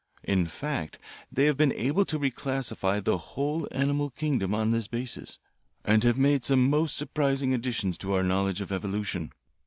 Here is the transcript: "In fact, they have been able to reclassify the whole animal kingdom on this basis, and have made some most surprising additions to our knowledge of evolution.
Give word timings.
"In 0.23 0.47
fact, 0.47 0.97
they 1.31 1.45
have 1.45 1.57
been 1.57 1.71
able 1.73 2.05
to 2.05 2.17
reclassify 2.17 3.03
the 3.03 3.19
whole 3.19 3.67
animal 3.69 4.09
kingdom 4.09 4.55
on 4.55 4.71
this 4.71 4.87
basis, 4.87 5.37
and 5.85 6.03
have 6.03 6.17
made 6.17 6.43
some 6.43 6.67
most 6.71 6.97
surprising 6.97 7.53
additions 7.53 7.99
to 7.99 8.13
our 8.13 8.23
knowledge 8.23 8.61
of 8.61 8.71
evolution. 8.71 9.31